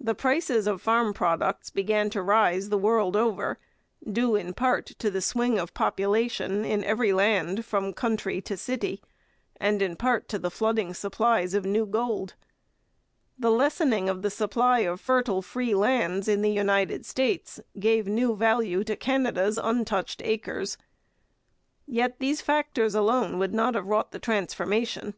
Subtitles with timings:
[0.00, 3.60] The prices of farm products began to rise the world over,
[4.04, 9.00] due in part to the swing of population in every land from country to city,
[9.60, 12.34] and in part to the flooding supplies of new gold.
[13.38, 18.34] The lessening of the supply of fertile free lands in the United States gave new
[18.34, 20.76] value to Canada's untouched acres.
[21.86, 25.14] Yet these factors alone would not have wrought the transformation.